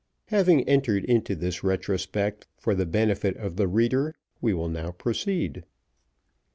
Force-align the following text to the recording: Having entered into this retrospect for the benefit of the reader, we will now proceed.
Having 0.29 0.63
entered 0.67 1.05
into 1.05 1.35
this 1.35 1.63
retrospect 1.63 2.47
for 2.57 2.73
the 2.73 2.87
benefit 2.87 3.37
of 3.37 3.55
the 3.55 3.67
reader, 3.67 4.15
we 4.41 4.51
will 4.51 4.67
now 4.67 4.89
proceed. 4.89 5.63